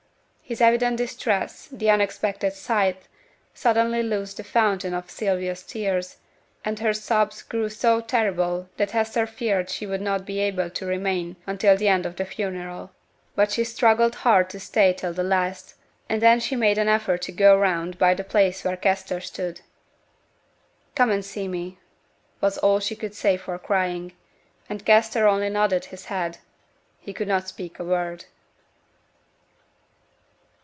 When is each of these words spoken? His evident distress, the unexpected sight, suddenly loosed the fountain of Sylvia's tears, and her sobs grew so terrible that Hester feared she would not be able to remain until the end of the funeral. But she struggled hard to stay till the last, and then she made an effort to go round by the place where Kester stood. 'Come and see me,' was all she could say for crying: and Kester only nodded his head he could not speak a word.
His 0.51 0.59
evident 0.59 0.97
distress, 0.97 1.69
the 1.71 1.89
unexpected 1.89 2.51
sight, 2.51 3.03
suddenly 3.53 4.03
loosed 4.03 4.35
the 4.35 4.43
fountain 4.43 4.93
of 4.93 5.09
Sylvia's 5.09 5.63
tears, 5.63 6.17
and 6.65 6.77
her 6.79 6.93
sobs 6.93 7.41
grew 7.41 7.69
so 7.69 8.01
terrible 8.01 8.67
that 8.75 8.91
Hester 8.91 9.25
feared 9.25 9.69
she 9.69 9.85
would 9.87 10.01
not 10.01 10.25
be 10.25 10.41
able 10.41 10.69
to 10.69 10.85
remain 10.85 11.37
until 11.47 11.77
the 11.77 11.87
end 11.87 12.05
of 12.05 12.17
the 12.17 12.25
funeral. 12.25 12.91
But 13.33 13.51
she 13.51 13.63
struggled 13.63 14.13
hard 14.27 14.49
to 14.49 14.59
stay 14.59 14.91
till 14.91 15.13
the 15.13 15.23
last, 15.23 15.75
and 16.09 16.21
then 16.21 16.41
she 16.41 16.57
made 16.57 16.77
an 16.77 16.89
effort 16.89 17.21
to 17.21 17.31
go 17.31 17.57
round 17.57 17.97
by 17.97 18.13
the 18.13 18.25
place 18.25 18.65
where 18.65 18.75
Kester 18.75 19.21
stood. 19.21 19.61
'Come 20.95 21.11
and 21.11 21.23
see 21.23 21.47
me,' 21.47 21.77
was 22.41 22.57
all 22.57 22.81
she 22.81 22.97
could 22.97 23.13
say 23.15 23.37
for 23.37 23.57
crying: 23.57 24.11
and 24.67 24.85
Kester 24.85 25.29
only 25.29 25.47
nodded 25.47 25.85
his 25.85 26.07
head 26.07 26.39
he 26.99 27.13
could 27.13 27.29
not 27.29 27.47
speak 27.47 27.79
a 27.79 27.85
word. 27.85 28.25